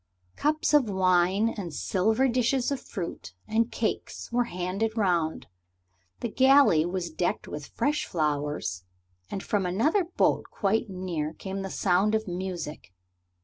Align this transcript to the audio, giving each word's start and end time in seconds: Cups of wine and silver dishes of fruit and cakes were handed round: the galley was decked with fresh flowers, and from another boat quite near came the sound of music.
Cups 0.35 0.73
of 0.73 0.89
wine 0.89 1.47
and 1.47 1.71
silver 1.71 2.27
dishes 2.27 2.71
of 2.71 2.79
fruit 2.81 3.35
and 3.47 3.71
cakes 3.71 4.31
were 4.31 4.45
handed 4.45 4.97
round: 4.97 5.45
the 6.21 6.27
galley 6.27 6.87
was 6.87 7.11
decked 7.11 7.47
with 7.47 7.67
fresh 7.67 8.07
flowers, 8.07 8.83
and 9.29 9.43
from 9.43 9.63
another 9.63 10.05
boat 10.05 10.45
quite 10.49 10.89
near 10.89 11.33
came 11.33 11.61
the 11.61 11.69
sound 11.69 12.15
of 12.15 12.27
music. 12.27 12.91